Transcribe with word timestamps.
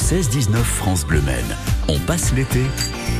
16-19 0.00 0.56
France 0.64 1.04
Bleu 1.04 1.20
Maine. 1.20 1.56
On 1.88 1.98
passe 2.00 2.32
l'été 2.32 2.62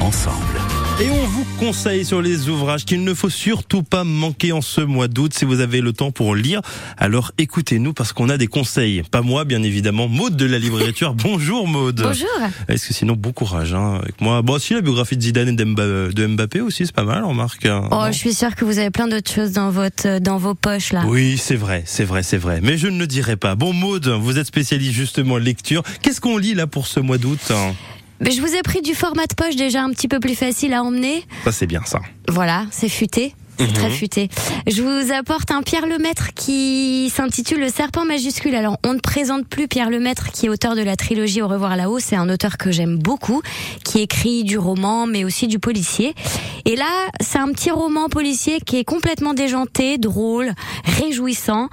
ensemble. 0.01 0.80
Et 1.01 1.09
on 1.09 1.25
vous 1.25 1.47
conseille 1.59 2.05
sur 2.05 2.21
les 2.21 2.51
ouvrages 2.51 2.85
qu'il 2.85 3.05
ne 3.05 3.15
faut 3.15 3.31
surtout 3.31 3.83
pas 3.83 4.05
manquer 4.05 4.53
en 4.53 4.61
ce 4.61 4.83
mois 4.83 5.09
d'août 5.09 5.33
si 5.33 5.47
vous 5.47 5.61
avez 5.61 5.81
le 5.81 5.95
temps 5.95 6.11
pour 6.11 6.35
lire. 6.35 6.61
Alors 6.99 7.33
écoutez-nous 7.39 7.95
parce 7.95 8.13
qu'on 8.13 8.29
a 8.29 8.37
des 8.37 8.49
conseils. 8.49 9.03
Pas 9.11 9.23
moi, 9.23 9.47
bien 9.47 9.63
évidemment. 9.63 10.09
Maude 10.09 10.37
de 10.37 10.45
la 10.45 10.59
libraiture. 10.59 11.15
Bonjour 11.23 11.67
Maude. 11.67 12.03
Bonjour. 12.03 12.29
Est-ce 12.69 12.89
que 12.89 12.93
sinon 12.93 13.15
bon 13.15 13.33
courage 13.33 13.73
hein, 13.73 13.99
avec 14.03 14.21
moi. 14.21 14.43
Bon, 14.43 14.59
si 14.59 14.75
la 14.75 14.83
biographie 14.83 15.17
de 15.17 15.23
Zidane 15.23 15.49
et 15.49 15.53
de 15.55 16.27
Mbappé 16.27 16.61
aussi, 16.61 16.85
c'est 16.85 16.95
pas 16.95 17.05
mal, 17.05 17.25
on 17.25 17.31
remarque. 17.31 17.65
Hein. 17.65 17.89
Oh, 17.91 18.05
je 18.09 18.19
suis 18.19 18.35
sûre 18.35 18.55
que 18.55 18.67
vous 18.67 18.79
avez 18.79 18.91
plein 18.91 19.09
d'autres 19.09 19.33
choses 19.33 19.53
dans 19.53 19.71
votre 19.71 20.19
dans 20.19 20.37
vos 20.37 20.55
poches 20.55 20.93
là. 20.93 21.05
Oui, 21.07 21.39
c'est 21.39 21.57
vrai, 21.57 21.83
c'est 21.87 22.05
vrai, 22.05 22.23
c'est 22.23 22.37
vrai. 22.37 22.61
Mais 22.63 22.77
je 22.77 22.89
ne 22.89 22.99
le 22.99 23.07
dirai 23.07 23.37
pas. 23.37 23.55
Bon, 23.55 23.73
Maude, 23.73 24.07
vous 24.07 24.37
êtes 24.37 24.49
spécialiste 24.49 24.93
justement 24.93 25.37
en 25.37 25.39
lecture. 25.39 25.83
Qu'est-ce 26.03 26.21
qu'on 26.21 26.37
lit 26.37 26.53
là 26.53 26.67
pour 26.67 26.87
ce 26.87 27.01
mois 27.01 27.17
d'août 27.17 27.53
mais 28.21 28.31
je 28.31 28.41
vous 28.41 28.55
ai 28.55 28.63
pris 28.63 28.83
du 28.83 28.95
format 28.95 29.27
de 29.27 29.35
poche 29.35 29.57
déjà 29.57 29.83
un 29.83 29.91
petit 29.91 30.09
peu 30.09 30.21
plus 30.21 30.35
facile 30.35 30.75
à 30.75 30.83
emmener. 30.83 31.25
Ça 31.45 31.53
c'est 31.53 31.67
bien 31.67 31.83
ça. 31.85 32.01
Voilà, 32.29 32.67
c'est 32.71 32.89
futé. 32.89 33.35
C'est 33.61 33.75
très 33.75 33.89
mhm. 33.89 33.95
futé. 33.95 34.29
Je 34.67 34.81
vous 34.81 35.13
apporte 35.13 35.51
un 35.51 35.61
Pierre 35.61 35.87
Lemaître 35.87 36.33
qui 36.35 37.13
s'intitule 37.15 37.61
Le 37.61 37.69
Serpent 37.69 38.07
majuscule. 38.07 38.55
Alors, 38.55 38.79
on 38.87 38.95
ne 38.95 38.99
présente 38.99 39.47
plus 39.47 39.69
Pierre 39.69 39.91
Lemaître 39.91 40.31
qui 40.33 40.47
est 40.47 40.49
auteur 40.49 40.75
de 40.75 40.83
la 40.83 40.97
trilogie 40.97 41.43
Au 41.43 41.49
revoir 41.49 41.77
là-haut. 41.77 41.99
C'est 41.99 42.17
un 42.17 42.31
auteur 42.31 42.57
que 42.57 42.71
j'aime 42.71 42.97
beaucoup, 42.97 43.43
qui 43.85 44.01
écrit 44.01 44.45
du 44.45 44.57
roman, 44.57 45.07
mais 45.07 45.25
aussi 45.25 45.47
du 45.47 45.59
policier. 45.59 46.15
Et 46.65 46.75
là, 46.75 47.09
c'est 47.21 47.39
un 47.39 47.49
petit 47.49 47.71
roman 47.71 48.09
policier 48.09 48.61
qui 48.61 48.79
est 48.79 48.85
complètement 48.85 49.35
déjanté, 49.35 49.99
drôle, 49.99 50.55
réjouissant. 50.85 51.69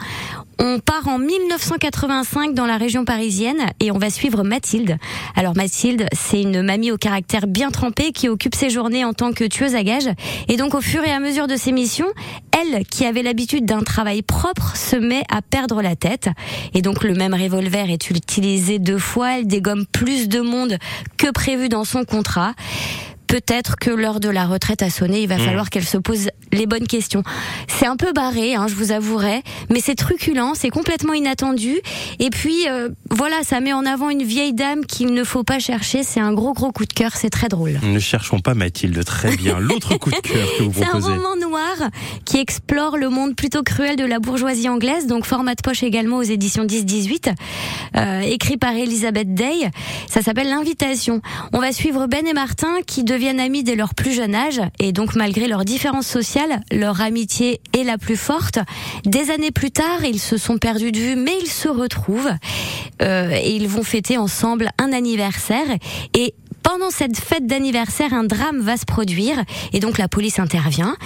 On 0.59 0.79
part 0.79 1.07
en 1.07 1.19
1985 1.19 2.53
dans 2.55 2.65
la 2.65 2.77
région 2.77 3.05
parisienne 3.05 3.67
et 3.79 3.91
on 3.91 3.99
va 3.99 4.09
suivre 4.09 4.43
Mathilde. 4.43 4.97
Alors 5.35 5.55
Mathilde, 5.55 6.07
c'est 6.13 6.41
une 6.41 6.63
mamie 6.63 6.91
au 6.91 6.97
caractère 6.97 7.45
bien 7.45 7.69
trempé 7.69 8.11
qui 8.11 8.27
occupe 8.27 8.55
ses 8.55 8.71
journées 8.71 9.05
en 9.05 9.13
tant 9.13 9.33
que 9.33 9.43
tueuse 9.43 9.75
à 9.75 9.83
gages. 9.83 10.09
Et 10.47 10.57
donc 10.57 10.73
au 10.73 10.81
fur 10.81 11.03
et 11.03 11.11
à 11.11 11.19
mesure 11.19 11.47
de 11.47 11.55
ses 11.55 11.71
missions, 11.71 12.07
elle, 12.51 12.85
qui 12.85 13.05
avait 13.05 13.21
l'habitude 13.21 13.65
d'un 13.65 13.83
travail 13.83 14.23
propre, 14.23 14.75
se 14.75 14.95
met 14.95 15.23
à 15.29 15.43
perdre 15.43 15.83
la 15.83 15.95
tête. 15.95 16.29
Et 16.73 16.81
donc 16.81 17.03
le 17.03 17.13
même 17.13 17.35
revolver 17.35 17.91
est 17.91 18.09
utilisé 18.09 18.79
deux 18.79 18.99
fois. 18.99 19.37
Elle 19.37 19.47
dégomme 19.47 19.85
plus 19.85 20.27
de 20.27 20.39
monde 20.39 20.77
que 21.17 21.29
prévu 21.29 21.69
dans 21.69 21.83
son 21.83 22.03
contrat 22.03 22.53
peut-être 23.27 23.75
que 23.77 23.89
l'heure 23.89 24.19
de 24.19 24.29
la 24.29 24.45
retraite 24.45 24.81
a 24.81 24.89
sonné, 24.89 25.21
il 25.21 25.27
va 25.27 25.37
mmh. 25.37 25.41
falloir 25.41 25.69
qu'elle 25.69 25.85
se 25.85 25.97
pose 25.97 26.29
les 26.51 26.65
bonnes 26.65 26.87
questions. 26.87 27.23
C'est 27.67 27.85
un 27.85 27.95
peu 27.95 28.13
barré, 28.13 28.55
hein, 28.55 28.67
je 28.67 28.75
vous 28.75 28.91
avouerai, 28.91 29.43
mais 29.69 29.79
c'est 29.79 29.95
truculent, 29.95 30.53
c'est 30.55 30.69
complètement 30.69 31.13
inattendu. 31.13 31.75
Et 32.19 32.29
puis 32.29 32.67
euh, 32.67 32.89
voilà, 33.09 33.43
ça 33.43 33.59
met 33.59 33.73
en 33.73 33.85
avant 33.85 34.09
une 34.09 34.23
vieille 34.23 34.53
dame 34.53 34.85
qu'il 34.85 35.13
ne 35.13 35.23
faut 35.23 35.43
pas 35.43 35.59
chercher. 35.59 36.03
C'est 36.03 36.19
un 36.19 36.33
gros 36.33 36.53
gros 36.53 36.71
coup 36.71 36.85
de 36.85 36.93
cœur, 36.93 37.11
c'est 37.15 37.29
très 37.29 37.49
drôle. 37.49 37.79
Ne 37.83 37.99
cherchons 37.99 38.39
pas 38.39 38.53
Mathilde, 38.53 39.03
très 39.03 39.35
bien. 39.35 39.59
L'autre 39.59 39.97
coup 39.97 40.09
de 40.09 40.15
cœur 40.15 40.47
que 40.57 40.63
vous 40.63 40.71
proposez. 40.71 41.05
C'est 41.05 41.11
un 41.11 41.15
roman 41.15 41.35
noir 41.35 41.89
qui 42.25 42.37
explore 42.37 42.97
le 42.97 43.09
monde 43.09 43.35
plutôt 43.35 43.63
cruel 43.63 43.95
de 43.95 44.05
la 44.05 44.19
bourgeoisie 44.19 44.69
anglaise, 44.69 45.07
donc 45.07 45.25
format 45.25 45.55
de 45.55 45.61
poche 45.61 45.83
également 45.83 46.17
aux 46.17 46.23
éditions 46.23 46.65
10-18, 46.65 47.33
euh, 47.95 48.21
écrit 48.21 48.57
par 48.57 48.73
Elisabeth 48.73 49.33
Day. 49.33 49.69
Ça 50.07 50.21
s'appelle 50.21 50.47
L'invitation. 50.47 51.21
On 51.53 51.59
va 51.59 51.71
suivre 51.71 52.07
Ben 52.07 52.25
et 52.25 52.33
Martin 52.33 52.77
qui 52.85 53.03
deviennent 53.17 53.39
amis 53.39 53.63
dès 53.63 53.75
leur 53.75 53.95
plus 53.95 54.13
jeune 54.13 54.35
âge. 54.35 54.61
Et 54.77 54.91
donc 54.91 55.15
malgré 55.15 55.47
leurs 55.47 55.65
différences 55.65 56.05
sociales, 56.05 56.61
leur 56.71 57.01
amitié 57.01 57.61
est 57.73 57.83
la 57.83 57.97
plus 57.97 58.15
forte. 58.15 58.59
Des 59.05 59.31
années 59.31 59.49
plus 59.49 59.71
tard, 59.71 60.05
ils 60.05 60.19
se 60.19 60.37
sont 60.37 60.59
perdus 60.59 60.91
de 60.91 60.99
vue 60.99 61.15
mais 61.15 61.33
ils 61.41 61.49
se 61.49 61.67
retrouvent. 61.67 62.29
Euh, 63.01 63.31
et 63.31 63.55
ils 63.55 63.67
vont 63.67 63.81
fêter 63.81 64.17
ensemble 64.17 64.69
un 64.77 64.93
anniversaire. 64.93 65.65
Et 66.13 66.35
pendant 66.67 66.91
cette 66.91 67.17
fête 67.17 67.47
d'anniversaire, 67.47 68.13
un 68.13 68.25
drame 68.25 68.59
va 68.59 68.75
se 68.75 68.83
produire 68.83 69.41
et 69.71 69.79
donc 69.79 69.97
la 69.97 70.09
police 70.09 70.37
intervient. 70.37 70.97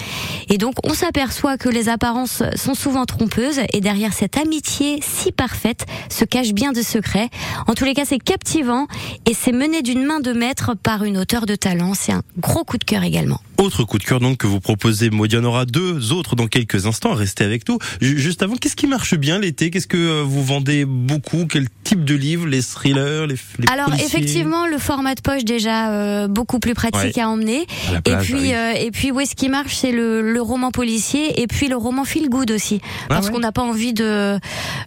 Et 0.50 0.58
donc 0.58 0.74
on 0.84 0.96
s'aperçoit 0.96 1.60
que 1.60 1.70
les 1.70 1.88
apparences 1.88 2.42
sont 2.56 2.74
souvent 2.74 3.06
trompeuses 3.06 3.60
et 3.72 3.80
derrière 3.80 4.12
cette 4.12 4.38
amitié 4.38 5.00
si 5.04 5.32
parfaite 5.32 5.86
se 6.10 6.26
cachent 6.26 6.54
bien 6.54 6.72
de 6.72 6.82
secrets. 6.82 7.30
En 7.68 7.76
tous 7.76 7.86
les 7.86 7.94
cas, 7.94 8.06
c'est 8.06 8.18
captivant 8.18 8.88
et 9.30 9.36
c'est 9.36 9.52
mené 9.52 9.84
d'une 9.84 10.04
main 10.04 10.20
de 10.20 10.34
maître 10.34 10.74
par 10.74 11.04
une 11.04 11.20
auteure 11.20 11.46
de 11.46 11.54
talent. 11.54 11.94
C'est 11.94 12.12
un 12.12 12.24
gros 12.40 12.64
coup 12.64 12.80
de 12.80 12.84
cœur 12.84 13.04
également. 13.04 13.40
Autre 13.62 13.84
coup 13.84 14.00
de 14.00 14.04
cœur 14.04 14.20
donc 14.20 14.38
que 14.38 14.48
vous 14.48 14.60
proposez, 14.60 15.12
Maud. 15.12 15.32
Il 15.32 15.36
y 15.36 15.38
en 15.38 15.44
aura 15.44 15.66
deux 15.66 16.12
autres 16.12 16.36
dans 16.36 16.48
quelques 16.48 16.88
instants. 16.88 17.14
Restez 17.14 17.44
avec 17.44 17.70
nous. 17.70 17.78
Juste 18.02 18.42
avant, 18.42 18.56
qu'est-ce 18.56 18.76
qui 18.76 18.88
marche 18.88 19.14
bien 19.14 19.38
l'été? 19.38 19.70
Qu'est-ce 19.70 19.86
que 19.86 19.98
euh, 19.98 20.24
vous 20.24 20.44
vendez 20.44 20.84
beaucoup? 20.84 21.46
Quel 21.46 21.68
type 21.84 22.04
de 22.04 22.16
livres? 22.16 22.48
Les 22.48 22.64
thrillers 22.64 23.28
les, 23.28 23.36
les 23.60 23.68
Alors 23.72 23.94
effectivement, 23.94 24.66
le 24.66 24.80
format 24.80 25.14
de 25.14 25.22
poche 25.22 25.46
déjà 25.52 25.92
euh, 25.92 26.28
beaucoup 26.28 26.60
plus 26.60 26.74
pratique 26.74 27.18
à 27.18 27.30
emmener. 27.30 27.66
et 28.06 28.16
puis 28.22 28.54
euh, 28.54 28.74
et 28.74 28.92
puis 28.92 29.12
où 29.12 29.20
est-ce 29.20 29.36
qui 29.36 29.50
marche 29.50 29.76
C'est 29.76 29.92
le, 29.92 30.22
le, 30.22 30.42
roman 30.42 30.72
policier 30.72 31.42
et 31.42 31.48
puis 31.48 31.68
le 31.68 31.76
roman 31.76 32.06
feel 32.06 32.30
good 32.30 32.52
aussi, 32.52 32.82
ah 32.84 33.06
parce 33.10 33.30
qu'on 33.30 33.40
n'a 33.40 33.52
pas 33.52 33.62
envie 33.62 33.94
de, 33.94 34.40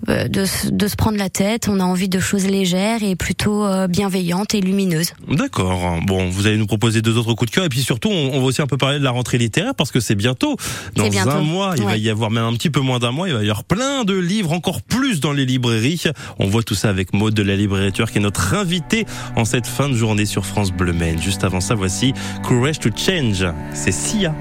de, 0.09 0.71
de 0.71 0.89
se 0.89 0.97
prendre 0.97 1.19
la 1.19 1.29
tête. 1.29 1.69
On 1.69 1.81
a 1.81 1.85
envie 1.85 2.09
de 2.09 2.19
choses 2.19 2.47
légères 2.47 3.03
et 3.03 3.17
plutôt 3.17 3.67
bienveillantes 3.89 4.55
et 4.55 4.61
lumineuses. 4.61 5.13
D'accord. 5.29 5.99
Bon, 6.07 6.29
vous 6.29 6.47
allez 6.47 6.57
nous 6.57 6.67
proposer 6.67 7.03
deux 7.03 7.17
autres 7.17 7.35
coups 7.35 7.51
de 7.51 7.55
cœur 7.55 7.65
et 7.65 7.69
puis 7.69 7.83
surtout 7.83 8.09
on, 8.09 8.31
on 8.35 8.41
va 8.41 8.47
aussi 8.47 8.63
un 8.63 8.67
peu 8.67 8.77
parler 8.77 8.99
de 8.99 9.05
la 9.05 9.11
rentrée 9.11 9.39
littéraire 9.39 9.75
parce 9.75 9.91
que 9.93 10.01
c'est 10.01 10.15
bientôt. 10.15 10.57
Dans 10.97 11.29
un 11.29 11.41
mois, 11.41 11.75
il 11.77 11.85
va 11.85 11.97
y 11.97 12.11
avoir 12.11 12.31
même 12.31 12.45
un 12.45 12.53
petit 12.55 12.71
peu 12.71 12.81
moins 12.81 12.99
d'un 12.99 13.13
mois, 13.13 13.29
il 13.29 13.35
va 13.35 13.41
y 13.41 13.51
avoir 13.51 13.65
plein 13.65 14.05
de 14.05 14.15
livres, 14.15 14.53
encore 14.53 14.83
plus 14.83 15.21
dans 15.21 15.33
les 15.33 15.47
librairies. 15.47 16.03
On 16.39 16.47
voit 16.47 16.63
tout 16.63 16.75
ça 16.75 16.89
avec 16.89 17.13
Maud 17.13 17.35
de 17.35 17.43
la 17.43 17.57
librairie 17.57 17.93
qui 17.93 18.19
est 18.19 18.21
notre 18.21 18.55
invité 18.55 19.07
en 19.37 19.45
cette 19.45 19.67
fin 19.67 19.89
de 19.89 19.95
journée 19.95 20.27
sur 20.27 20.47
France 20.47 20.54
Bleu 20.63 20.93
Maine. 20.93 21.21
Juste 21.21 21.45
avant 21.45 21.61
ça, 21.61 21.75
voici 21.75 22.15
Courage 22.43 22.79
to 22.79 22.91
Change. 22.95 23.45
C'est 23.73 23.93
Sia. 23.93 24.33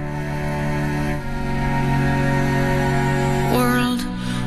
World, 3.53 4.01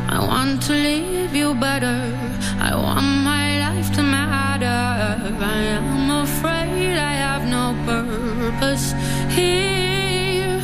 I 0.08 0.18
want 0.18 0.60
to 0.66 0.72
live 0.72 1.34
you 1.34 1.54
better. 1.54 2.12
I 2.60 2.74
want 2.74 3.02
my 3.24 3.58
life 3.58 3.90
to 3.96 4.02
matter. 4.02 4.66
I 5.40 5.76
am 5.76 6.10
afraid 6.10 6.96
I 6.96 7.14
have 7.14 7.46
no 7.48 7.74
purpose. 7.84 8.94
here. 9.30 10.60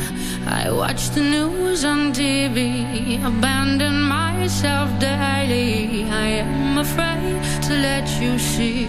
I 0.47 0.71
watch 0.71 1.09
the 1.09 1.21
news 1.21 1.83
on 1.83 2.13
TV, 2.13 3.23
abandon 3.25 4.01
myself 4.01 4.89
daily. 4.99 6.05
I 6.09 6.43
am 6.43 6.77
afraid 6.77 7.41
to 7.67 7.73
let 7.73 8.07
you 8.21 8.39
see 8.39 8.87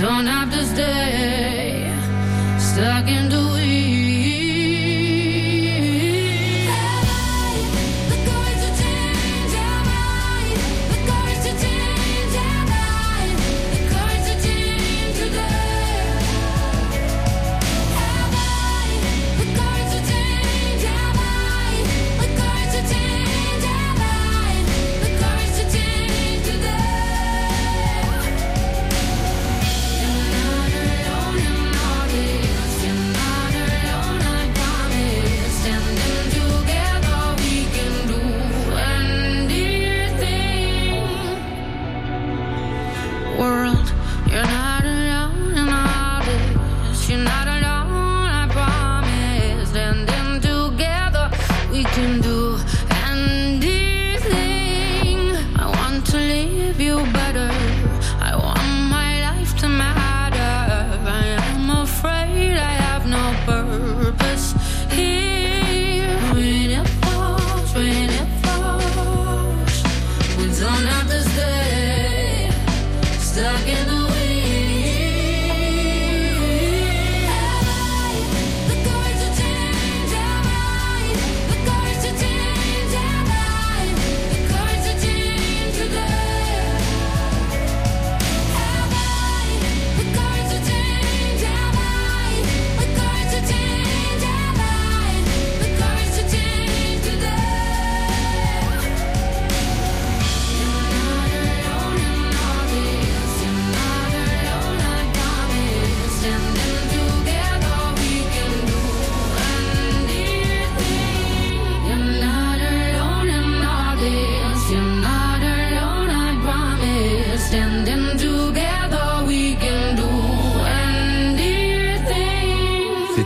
don't 0.00 0.26
have 0.26 0.37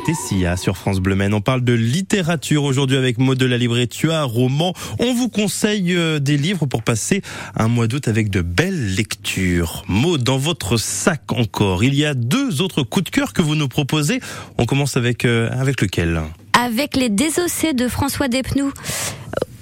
C'était 0.04 0.18
Sia 0.18 0.56
sur 0.56 0.76
France 0.76 0.98
Bleu. 0.98 1.16
On 1.32 1.40
parle 1.40 1.62
de 1.62 1.74
littérature 1.74 2.64
aujourd'hui 2.64 2.96
avec 2.96 3.18
Maud 3.18 3.38
de 3.38 3.46
la 3.46 3.56
librairie 3.56 3.86
Tu 3.86 4.10
as 4.10 4.22
un 4.22 4.24
roman. 4.24 4.74
On 4.98 5.14
vous 5.14 5.28
conseille 5.28 5.94
euh, 5.94 6.18
des 6.18 6.36
livres 6.36 6.66
pour 6.66 6.82
passer 6.82 7.22
un 7.54 7.68
mois 7.68 7.86
d'août 7.86 8.08
avec 8.08 8.28
de 8.28 8.40
belles 8.40 8.96
lectures. 8.96 9.84
Maud, 9.86 10.24
dans 10.24 10.38
votre 10.38 10.76
sac 10.76 11.30
encore, 11.30 11.84
il 11.84 11.94
y 11.94 12.04
a 12.04 12.14
deux 12.14 12.62
autres 12.62 12.82
coups 12.82 13.04
de 13.04 13.10
cœur 13.10 13.32
que 13.32 13.42
vous 13.42 13.54
nous 13.54 13.68
proposez. 13.68 14.18
On 14.58 14.66
commence 14.66 14.96
avec, 14.96 15.24
euh, 15.24 15.48
avec 15.52 15.80
lequel? 15.80 16.20
Avec 16.52 16.96
les 16.96 17.08
désossés 17.08 17.72
de 17.72 17.86
François 17.86 18.26
Despnous 18.26 18.72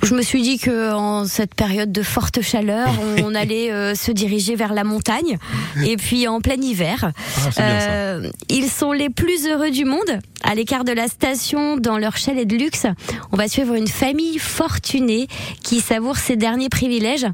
je 0.02 0.14
me 0.14 0.22
suis 0.22 0.42
dit 0.42 0.58
que 0.58 0.92
en 0.92 1.24
cette 1.26 1.54
période 1.54 1.92
de 1.92 2.02
forte 2.02 2.40
chaleur, 2.40 2.88
on 3.24 3.34
allait 3.34 3.70
euh, 3.70 3.94
se 3.94 4.12
diriger 4.12 4.56
vers 4.56 4.74
la 4.74 4.84
montagne. 4.84 5.38
Et 5.84 5.96
puis 5.96 6.26
en 6.26 6.40
plein 6.40 6.60
hiver, 6.60 7.12
ah, 7.56 7.60
euh, 7.60 8.30
ils 8.48 8.68
sont 8.68 8.92
les 8.92 9.10
plus 9.10 9.46
heureux 9.46 9.70
du 9.70 9.84
monde. 9.84 10.18
À 10.42 10.54
l'écart 10.54 10.84
de 10.84 10.92
la 10.92 11.06
station, 11.06 11.76
dans 11.76 11.98
leur 11.98 12.16
chalet 12.16 12.46
de 12.46 12.56
luxe, 12.56 12.86
on 13.30 13.36
va 13.36 13.46
suivre 13.46 13.74
une 13.74 13.88
famille 13.88 14.38
fortunée 14.38 15.28
qui 15.62 15.80
savoure 15.80 16.16
ses 16.16 16.36
derniers 16.36 16.70
privilèges. 16.70 17.26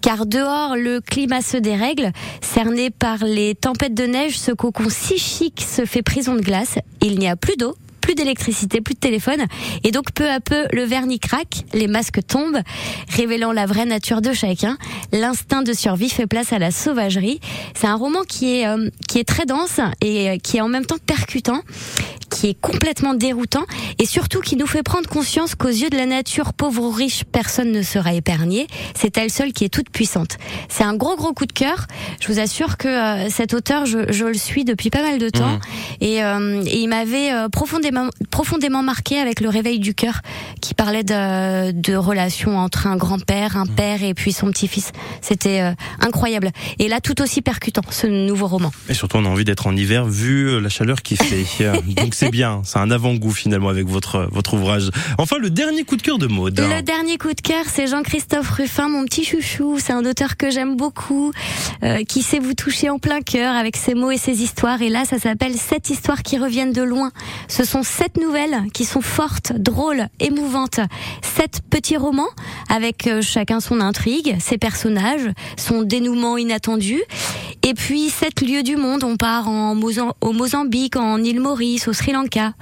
Car 0.00 0.26
dehors, 0.26 0.76
le 0.76 1.00
climat 1.00 1.42
se 1.42 1.56
dérègle. 1.56 2.12
Cerné 2.40 2.90
par 2.90 3.24
les 3.24 3.54
tempêtes 3.54 3.94
de 3.94 4.04
neige, 4.04 4.38
ce 4.38 4.52
cocon 4.52 4.88
si 4.88 5.18
chic 5.18 5.60
se 5.60 5.84
fait 5.84 6.02
prison 6.02 6.34
de 6.34 6.40
glace. 6.40 6.78
Il 7.00 7.18
n'y 7.18 7.28
a 7.28 7.36
plus 7.36 7.56
d'eau, 7.56 7.74
plus 8.12 8.24
d'électricité, 8.24 8.80
plus 8.80 8.94
de 8.94 9.00
téléphone. 9.00 9.46
Et 9.84 9.90
donc 9.90 10.12
peu 10.12 10.28
à 10.28 10.40
peu, 10.40 10.66
le 10.72 10.84
vernis 10.84 11.18
craque, 11.18 11.64
les 11.72 11.86
masques 11.86 12.20
tombent, 12.26 12.60
révélant 13.08 13.52
la 13.52 13.64
vraie 13.64 13.86
nature 13.86 14.20
de 14.20 14.32
chacun. 14.32 14.76
L'instinct 15.12 15.62
de 15.62 15.72
survie 15.72 16.10
fait 16.10 16.26
place 16.26 16.52
à 16.52 16.58
la 16.58 16.70
sauvagerie. 16.70 17.40
C'est 17.74 17.86
un 17.86 17.96
roman 17.96 18.20
qui 18.28 18.58
est, 18.58 18.66
euh, 18.66 18.90
qui 19.08 19.18
est 19.18 19.24
très 19.24 19.46
dense 19.46 19.80
et 20.02 20.30
euh, 20.30 20.36
qui 20.36 20.58
est 20.58 20.60
en 20.60 20.68
même 20.68 20.84
temps 20.84 20.98
percutant 21.06 21.62
qui 22.32 22.48
est 22.48 22.60
complètement 22.60 23.14
déroutant 23.14 23.64
et 23.98 24.06
surtout 24.06 24.40
qui 24.40 24.56
nous 24.56 24.66
fait 24.66 24.82
prendre 24.82 25.08
conscience 25.08 25.54
qu'aux 25.54 25.68
yeux 25.68 25.90
de 25.90 25.96
la 25.96 26.06
nature, 26.06 26.54
pauvre 26.54 26.82
ou 26.82 26.90
riche, 26.90 27.24
personne 27.30 27.70
ne 27.70 27.82
sera 27.82 28.14
épargné. 28.14 28.66
C'est 28.94 29.16
elle 29.18 29.30
seule 29.30 29.52
qui 29.52 29.64
est 29.64 29.68
toute 29.68 29.90
puissante. 29.90 30.38
C'est 30.68 30.84
un 30.84 30.94
gros 30.94 31.14
gros 31.16 31.34
coup 31.34 31.44
de 31.46 31.52
cœur. 31.52 31.86
Je 32.20 32.28
vous 32.32 32.40
assure 32.40 32.78
que 32.78 32.88
euh, 32.88 33.28
cet 33.28 33.52
auteur, 33.52 33.84
je, 33.84 34.10
je, 34.10 34.24
le 34.24 34.34
suis 34.34 34.64
depuis 34.64 34.88
pas 34.88 35.02
mal 35.02 35.18
de 35.18 35.28
temps 35.28 35.56
mmh. 35.56 35.60
et, 36.00 36.24
euh, 36.24 36.62
et, 36.64 36.80
il 36.80 36.88
m'avait 36.88 37.32
euh, 37.32 37.48
profondément 37.48 38.08
profondément 38.30 38.82
marqué 38.82 39.18
avec 39.18 39.40
le 39.40 39.50
réveil 39.50 39.78
du 39.78 39.94
cœur, 39.94 40.22
qui 40.60 40.72
parlait 40.72 41.04
de, 41.04 41.72
de 41.72 41.94
relations 41.94 42.58
entre 42.58 42.86
un 42.86 42.96
grand-père, 42.96 43.58
un 43.58 43.64
mmh. 43.64 43.74
père 43.74 44.02
et 44.02 44.14
puis 44.14 44.32
son 44.32 44.50
petit-fils. 44.50 44.92
C'était 45.20 45.74
incroyable. 46.00 46.50
Et 46.78 46.88
là, 46.88 47.00
tout 47.00 47.20
aussi 47.20 47.42
percutant, 47.42 47.82
ce 47.90 48.06
nouveau 48.06 48.46
roman. 48.46 48.72
Et 48.88 48.94
surtout, 48.94 49.18
on 49.18 49.24
a 49.26 49.28
envie 49.28 49.44
d'être 49.44 49.66
en 49.66 49.76
hiver 49.76 50.06
vu 50.06 50.60
la 50.60 50.68
chaleur 50.70 51.02
qui 51.02 51.16
fait. 51.16 51.44
Donc 51.96 52.14
c'est 52.22 52.30
bien, 52.30 52.62
c'est 52.64 52.78
un 52.78 52.90
avant-goût 52.90 53.30
finalement 53.30 53.68
avec 53.68 53.86
votre 53.86 54.28
votre 54.30 54.54
ouvrage. 54.54 54.90
Enfin, 55.18 55.38
le 55.38 55.50
dernier 55.50 55.84
coup 55.84 55.96
de 55.96 56.02
cœur 56.02 56.18
de 56.18 56.26
Maud. 56.26 56.58
Le 56.58 56.82
dernier 56.82 57.18
coup 57.18 57.32
de 57.32 57.40
cœur, 57.40 57.64
c'est 57.66 57.86
Jean-Christophe 57.86 58.48
Ruffin, 58.50 58.88
mon 58.88 59.04
petit 59.04 59.24
chouchou. 59.24 59.78
C'est 59.78 59.92
un 59.92 60.04
auteur 60.04 60.36
que 60.36 60.50
j'aime 60.50 60.76
beaucoup, 60.76 61.32
euh, 61.82 62.04
qui 62.04 62.22
sait 62.22 62.38
vous 62.38 62.54
toucher 62.54 62.90
en 62.90 62.98
plein 62.98 63.20
cœur 63.20 63.54
avec 63.54 63.76
ses 63.76 63.94
mots 63.94 64.10
et 64.10 64.18
ses 64.18 64.42
histoires. 64.42 64.82
Et 64.82 64.88
là, 64.88 65.04
ça 65.04 65.18
s'appelle 65.18 65.54
Sept 65.54 65.90
histoires 65.90 66.22
qui 66.22 66.38
reviennent 66.38 66.72
de 66.72 66.82
loin. 66.82 67.10
Ce 67.48 67.64
sont 67.64 67.82
sept 67.82 68.16
nouvelles 68.18 68.62
qui 68.72 68.84
sont 68.84 69.00
fortes, 69.00 69.52
drôles, 69.52 70.06
émouvantes. 70.20 70.80
Sept 71.22 71.60
petits 71.70 71.96
romans 71.96 72.30
avec 72.68 73.06
euh, 73.06 73.22
chacun 73.22 73.60
son 73.60 73.80
intrigue, 73.80 74.36
ses 74.40 74.58
personnages, 74.58 75.28
son 75.56 75.82
dénouement 75.82 76.36
inattendu. 76.36 77.00
Et 77.62 77.74
puis 77.74 78.10
sept 78.10 78.40
lieux 78.40 78.62
du 78.62 78.76
monde. 78.76 79.04
On 79.04 79.16
part 79.16 79.48
en 79.48 79.74
au 80.20 80.32
Mozambique, 80.32 80.96
en 80.96 81.22
île 81.22 81.40
Maurice, 81.40 81.88
au 81.88 81.92
Sri 81.92 82.12
Lanka. 82.12 82.54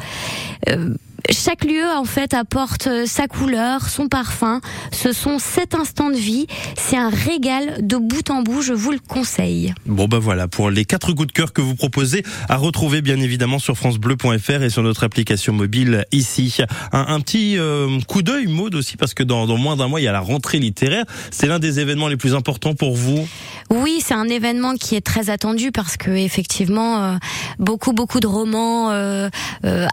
Euh, 0.68 0.94
chaque 1.30 1.64
lieu 1.64 1.84
en 1.96 2.04
fait 2.04 2.34
apporte 2.34 2.86
euh, 2.88 3.06
sa 3.06 3.28
couleur, 3.28 3.88
son 3.88 4.08
parfum. 4.08 4.60
Ce 4.92 5.12
sont 5.12 5.38
sept 5.38 5.74
instants 5.74 6.10
de 6.10 6.16
vie. 6.16 6.46
C'est 6.76 6.96
un 6.96 7.08
régal 7.08 7.86
de 7.86 7.96
bout 7.96 8.30
en 8.30 8.42
bout. 8.42 8.62
Je 8.62 8.72
vous 8.72 8.90
le 8.90 8.98
conseille. 8.98 9.72
Bon 9.86 10.08
bah 10.08 10.18
voilà 10.18 10.48
pour 10.48 10.70
les 10.70 10.84
quatre 10.84 11.12
coups 11.12 11.28
de 11.28 11.32
cœur 11.32 11.52
que 11.52 11.60
vous 11.60 11.74
proposez 11.74 12.24
à 12.48 12.56
retrouver 12.56 13.00
bien 13.00 13.20
évidemment 13.20 13.58
sur 13.58 13.76
francebleu.fr 13.76 14.62
et 14.62 14.70
sur 14.70 14.82
notre 14.82 15.04
application 15.04 15.52
mobile 15.52 16.04
ici. 16.12 16.58
Un, 16.92 17.20
petit 17.20 17.58
euh, 17.58 18.00
coup 18.08 18.22
d'œil 18.22 18.46
mode 18.46 18.74
aussi 18.74 18.96
parce 18.96 19.14
que 19.14 19.22
dans, 19.22 19.46
dans 19.46 19.56
moins 19.56 19.76
d'un 19.76 19.88
mois 19.88 20.00
il 20.00 20.04
y 20.04 20.08
a 20.08 20.12
la 20.12 20.20
rentrée 20.20 20.58
littéraire. 20.58 21.04
C'est 21.30 21.46
l'un 21.46 21.58
des 21.58 21.80
événements 21.80 22.08
les 22.08 22.16
plus 22.16 22.34
importants 22.34 22.74
pour 22.74 22.96
vous? 22.96 23.28
Oui, 23.70 24.02
c'est 24.04 24.14
un 24.14 24.28
événement 24.28 24.74
qui 24.74 24.96
est 24.96 25.00
très 25.00 25.30
attendu 25.30 25.70
parce 25.70 25.96
que 25.96 26.10
effectivement 26.10 27.04
euh, 27.04 27.16
beaucoup 27.58 27.92
beaucoup 27.92 28.20
de 28.20 28.26
romans 28.26 28.90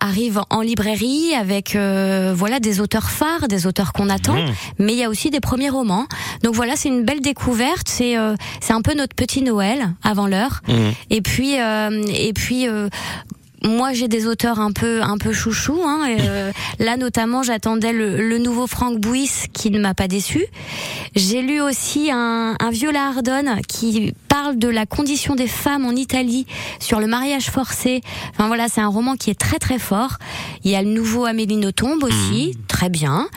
arrivent 0.01 0.41
en 0.49 0.61
librairie 0.61 1.26
avec 1.33 1.75
euh, 1.75 2.33
voilà 2.35 2.59
des 2.59 2.79
auteurs 2.79 3.09
phares, 3.09 3.47
des 3.47 3.67
auteurs 3.67 3.93
qu'on 3.93 4.09
attend, 4.09 4.35
mmh. 4.35 4.53
mais 4.79 4.93
il 4.93 4.99
y 4.99 5.03
a 5.03 5.09
aussi 5.09 5.29
des 5.29 5.39
premiers 5.39 5.69
romans. 5.69 6.07
Donc 6.43 6.55
voilà, 6.55 6.75
c'est 6.75 6.89
une 6.89 7.03
belle 7.03 7.21
découverte. 7.21 7.87
C'est 7.87 8.17
euh, 8.17 8.35
c'est 8.61 8.73
un 8.73 8.81
peu 8.81 8.93
notre 8.93 9.15
petit 9.15 9.41
Noël 9.41 9.93
avant 10.03 10.27
l'heure. 10.27 10.61
Mmh. 10.67 10.73
Et 11.09 11.21
puis 11.21 11.59
euh, 11.59 12.03
et 12.09 12.33
puis 12.33 12.67
moi 13.67 13.93
j'ai 13.93 14.07
des 14.07 14.27
auteurs 14.27 14.59
un 14.59 14.71
peu 14.71 15.01
un 15.01 15.17
peu 15.17 15.33
chouchou 15.33 15.79
hein, 15.85 16.07
euh, 16.19 16.51
là 16.79 16.97
notamment 16.97 17.43
j'attendais 17.43 17.93
le, 17.93 18.37
nouveau 18.37 18.67
Frank 18.67 18.97
Bouis 18.99 19.31
qui 19.53 19.71
ne 19.71 19.79
m'a 19.79 19.93
pas 19.93 20.07
déçu 20.07 20.45
j'ai 21.15 21.41
lu 21.41 21.61
aussi 21.61 22.11
un, 22.11 22.55
un 22.59 22.69
Viola 22.69 23.07
Ardonne 23.07 23.61
qui 23.67 24.13
parle 24.27 24.57
de 24.57 24.67
la 24.67 24.85
condition 24.85 25.35
des 25.35 25.47
femmes 25.47 25.85
en 25.85 25.91
Italie 25.91 26.45
sur 26.79 26.99
le 26.99 27.07
mariage 27.07 27.49
forcé. 27.49 28.01
Enfin 28.31 28.47
voilà 28.47 28.67
c'est 28.69 28.81
un 28.81 28.87
roman 28.87 29.15
qui 29.15 29.29
est 29.29 29.39
très 29.39 29.57
très 29.57 29.79
fort. 29.79 30.17
Il 30.63 30.71
y 30.71 30.75
a 30.75 30.81
le 30.81 30.89
nouveau 30.89 31.25
Amélie 31.25 31.57
Nothomb 31.57 31.97
aussi 32.03 32.51
mmh. 32.53 32.61
très 32.67 32.89
bien 32.89 33.27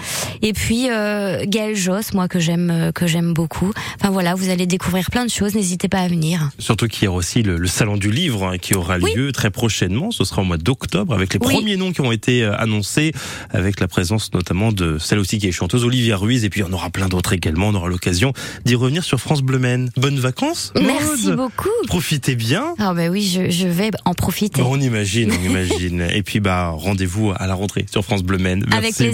et 0.42 0.52
puis 0.52 0.90
euh, 0.90 1.44
Gaël 1.46 1.76
Joss 1.76 2.12
moi 2.12 2.28
que 2.28 2.38
j'aime 2.38 2.70
euh, 2.70 2.92
que 2.92 3.06
j'aime 3.06 3.32
beaucoup 3.32 3.72
enfin 4.00 4.10
voilà 4.10 4.34
vous 4.34 4.50
allez 4.50 4.66
découvrir 4.66 5.10
plein 5.10 5.24
de 5.24 5.30
choses 5.30 5.54
n'hésitez 5.54 5.88
pas 5.88 5.98
à 5.98 6.08
venir 6.08 6.50
surtout 6.58 6.88
qu'il 6.88 7.04
y 7.04 7.06
a 7.06 7.12
aussi 7.12 7.42
le, 7.42 7.66
salon 7.66 7.96
du 7.96 8.10
livre 8.10 8.46
hein, 8.46 8.58
qui 8.58 8.74
aura 8.74 8.98
lieu 8.98 9.32
très 9.32 9.50
prochainement 9.50 10.10
ce 10.10 10.24
sera 10.24 10.42
au 10.42 10.44
mois 10.44 10.58
d'octobre 10.58 11.14
avec 11.14 11.32
les 11.32 11.38
premiers 11.38 11.76
noms 11.76 11.92
qui 11.92 12.00
ont 12.00 12.12
été 12.12 12.42
euh, 12.44 12.56
annoncés, 12.58 13.12
avec 13.50 13.80
la 13.80 13.88
présence 13.88 14.32
notamment 14.32 14.72
de 14.72 14.98
celle 14.98 15.18
aussi 15.18 15.38
qui 15.38 15.48
est 15.48 15.52
chanteuse 15.52 15.84
Olivia 15.84 16.16
Ruiz. 16.16 16.44
Et 16.44 16.50
puis 16.50 16.62
on 16.62 16.72
aura 16.72 16.90
plein 16.90 17.08
d'autres 17.08 17.32
également. 17.32 17.68
On 17.68 17.74
aura 17.74 17.88
l'occasion 17.88 18.32
d'y 18.64 18.74
revenir 18.74 19.04
sur 19.04 19.20
France 19.20 19.42
Bleu 19.42 19.58
Men. 19.58 19.90
Bonnes 19.96 20.18
vacances. 20.18 20.72
Merci 20.80 21.32
beaucoup. 21.32 21.68
Profitez 21.86 22.34
bien. 22.34 22.74
Ah 22.78 22.94
bah 22.94 23.08
oui, 23.08 23.22
je, 23.50 23.66
vais 23.66 23.90
en 24.04 24.14
profiter. 24.14 24.62
on 24.62 24.80
imagine, 24.80 25.32
on 25.32 25.44
imagine. 25.44 26.02
Et 26.14 26.22
puis 26.22 26.40
bah 26.40 26.70
rendez-vous 26.70 27.32
à 27.36 27.46
la 27.46 27.54
rentrée 27.54 27.86
sur 27.90 28.04
France 28.04 28.22
Bleu 28.22 28.38
Men. 28.38 28.64
Merci. 28.68 29.08